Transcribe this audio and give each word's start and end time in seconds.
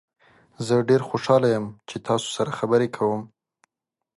زه 0.65 0.75
ډیر 0.89 1.01
خوشحال 1.09 1.43
یم 1.53 1.65
چې 1.89 1.95
تاسو 2.07 2.27
سره 2.37 2.51
خبرې 2.59 2.87
کوم. 2.95 3.21